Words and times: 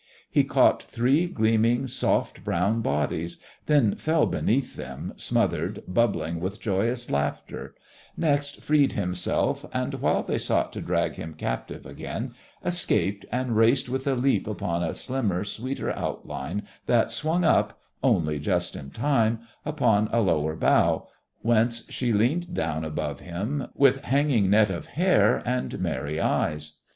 He 0.31 0.43
caught 0.43 0.81
three 0.81 1.27
gleaming 1.27 1.85
soft 1.85 2.43
brown 2.43 2.81
bodies, 2.81 3.37
then 3.67 3.93
fell 3.93 4.25
beneath 4.25 4.75
them, 4.75 5.13
smothered, 5.15 5.83
bubbling 5.87 6.39
with 6.39 6.59
joyous 6.59 7.11
laughter 7.11 7.75
next 8.17 8.63
freed 8.63 8.93
himself 8.93 9.63
and, 9.71 9.93
while 9.93 10.23
they 10.23 10.39
sought 10.39 10.73
to 10.73 10.81
drag 10.81 11.13
him 11.17 11.35
captive 11.35 11.85
again, 11.85 12.33
escaped 12.65 13.27
and 13.31 13.55
raced 13.55 13.89
with 13.89 14.07
a 14.07 14.15
leap 14.15 14.47
upon 14.47 14.81
a 14.81 14.95
slimmer, 14.95 15.43
sweeter 15.43 15.91
outline 15.91 16.63
that 16.87 17.11
swung 17.11 17.43
up 17.43 17.79
only 18.01 18.39
just 18.39 18.75
in 18.75 18.89
time 18.89 19.41
upon 19.67 20.09
a 20.11 20.19
lower 20.21 20.55
bough, 20.55 21.07
whence 21.43 21.85
she 21.91 22.11
leaned 22.11 22.55
down 22.55 22.83
above 22.83 23.19
him 23.19 23.67
with 23.75 24.03
hanging 24.05 24.49
net 24.49 24.71
of 24.71 24.87
hair 24.87 25.43
and 25.45 25.79
merry 25.79 26.19
eyes. 26.19 26.77